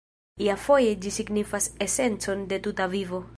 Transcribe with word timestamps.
Iafoje 0.45 0.95
ĝi 1.03 1.11
signifas 1.17 1.69
esencon 1.87 2.43
de 2.55 2.61
tuta 2.69 2.89
vivo. 2.97 3.23